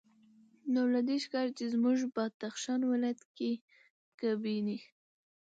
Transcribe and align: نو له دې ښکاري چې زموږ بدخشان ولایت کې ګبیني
نو 0.73 0.81
له 0.93 0.99
دې 1.07 1.17
ښکاري 1.23 1.51
چې 1.57 1.65
زموږ 1.73 1.97
بدخشان 2.15 2.81
ولایت 2.91 3.21
کې 3.35 3.51
ګبیني 4.21 4.79